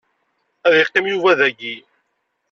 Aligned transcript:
Ad 0.67 0.73
iqqim 0.81 1.05
Yuba 1.09 1.31
dagi. 1.39 1.75